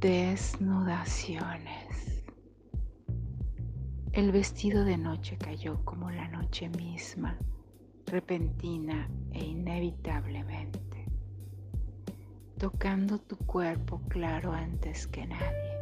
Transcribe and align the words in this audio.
Desnudaciones. 0.00 2.22
El 4.12 4.30
vestido 4.30 4.84
de 4.84 4.96
noche 4.96 5.36
cayó 5.36 5.84
como 5.84 6.12
la 6.12 6.28
noche 6.28 6.68
misma, 6.68 7.36
repentina 8.06 9.10
e 9.32 9.44
inevitablemente, 9.44 11.04
tocando 12.58 13.18
tu 13.18 13.36
cuerpo 13.38 14.00
claro 14.06 14.52
antes 14.52 15.08
que 15.08 15.26
nadie, 15.26 15.78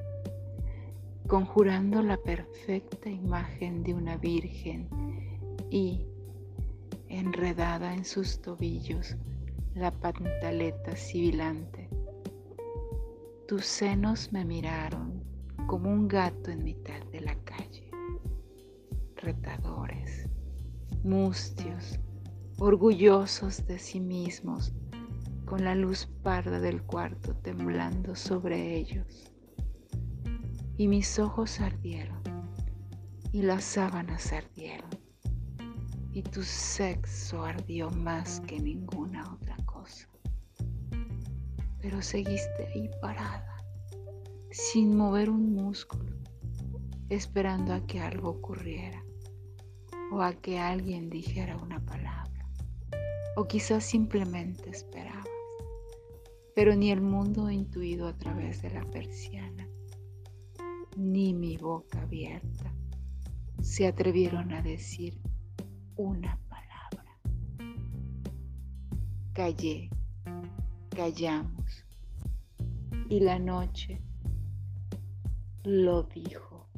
conjurando 1.26 2.00
la 2.00 2.16
perfecta 2.16 3.10
imagen 3.10 3.82
de 3.82 3.92
una 3.92 4.16
virgen 4.16 4.88
y, 5.68 6.06
enredada 7.10 7.92
en 7.92 8.06
sus 8.06 8.40
tobillos, 8.40 9.14
la 9.74 9.90
pantaleta 9.90 10.96
sibilante 10.96 11.90
tus 13.46 13.64
senos 13.64 14.32
me 14.32 14.44
miraron 14.44 15.22
como 15.68 15.88
un 15.88 16.08
gato 16.08 16.50
en 16.50 16.64
mitad 16.64 17.00
de 17.12 17.20
la 17.20 17.36
calle. 17.44 17.88
Retadores, 19.14 20.28
mustios, 21.04 22.00
orgullosos 22.58 23.64
de 23.68 23.78
sí 23.78 24.00
mismos, 24.00 24.74
con 25.44 25.62
la 25.62 25.76
luz 25.76 26.08
parda 26.24 26.58
del 26.58 26.82
cuarto 26.82 27.36
temblando 27.36 28.16
sobre 28.16 28.76
ellos. 28.76 29.32
Y 30.76 30.88
mis 30.88 31.16
ojos 31.20 31.60
ardieron, 31.60 32.22
y 33.30 33.42
las 33.42 33.62
sábanas 33.62 34.32
ardieron, 34.32 34.90
y 36.10 36.22
tu 36.22 36.42
sexo 36.42 37.44
ardió 37.44 37.90
más 37.90 38.40
que 38.40 38.58
ninguna 38.58 39.32
otra 39.34 39.56
cosa 39.64 40.08
pero 41.86 42.02
seguiste 42.02 42.66
ahí 42.74 42.90
parada, 43.00 43.62
sin 44.50 44.96
mover 44.96 45.30
un 45.30 45.54
músculo, 45.54 46.16
esperando 47.10 47.72
a 47.72 47.86
que 47.86 48.00
algo 48.00 48.30
ocurriera 48.30 49.04
o 50.10 50.20
a 50.20 50.32
que 50.32 50.58
alguien 50.58 51.08
dijera 51.08 51.56
una 51.56 51.78
palabra, 51.78 52.44
o 53.36 53.46
quizás 53.46 53.84
simplemente 53.84 54.68
esperabas, 54.68 55.28
pero 56.56 56.74
ni 56.74 56.90
el 56.90 57.02
mundo 57.02 57.52
intuido 57.52 58.08
a 58.08 58.18
través 58.18 58.62
de 58.62 58.70
la 58.70 58.84
persiana, 58.90 59.68
ni 60.96 61.34
mi 61.34 61.56
boca 61.56 62.02
abierta 62.02 62.74
se 63.62 63.86
atrevieron 63.86 64.52
a 64.52 64.60
decir 64.60 65.20
una 65.94 66.36
palabra. 66.48 67.20
Callé 69.34 69.88
callamos 70.96 71.85
y 73.08 73.20
la 73.20 73.38
noche 73.38 74.00
lo 75.64 76.02
dijo. 76.04 76.68